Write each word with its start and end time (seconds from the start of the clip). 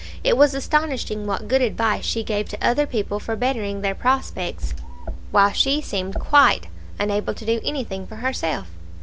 It 0.23 0.35
was 0.35 0.55
astonishing 0.55 1.27
what 1.27 1.47
good 1.47 1.61
advice 1.61 2.05
she 2.05 2.23
gave 2.23 2.49
to 2.49 2.67
other 2.67 2.87
people 2.87 3.19
for 3.19 3.35
bettering 3.35 3.81
their 3.81 3.93
prospects, 3.93 4.73
while 5.29 5.51
she 5.53 5.79
seemed 5.79 6.15
quite 6.19 6.65
unable 6.97 7.35
to 7.35 7.45
do 7.45 7.61
anything 7.63 8.07
for 8.07 8.15
herself. 8.15 8.67